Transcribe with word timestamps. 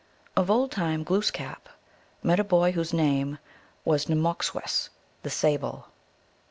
Of 0.35 0.49
old 0.49 0.71
time 0.71 1.03
Glooskap 1.03 1.69
met 2.23 2.39
a 2.39 2.43
boy 2.43 2.71
whose 2.71 2.91
name 2.91 3.37
was 3.85 4.07
NmmoTcswesS) 4.07 4.89
the 5.21 5.29
Sable. 5.29 5.89